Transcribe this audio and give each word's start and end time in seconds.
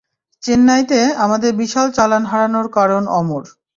চেন্নাইতে 0.43 0.99
আমাদের 1.25 1.51
বিশাল 1.61 1.87
চালান 1.97 2.23
হারানোর 2.25 2.67
কারণ 2.77 3.03
অমর। 3.19 3.43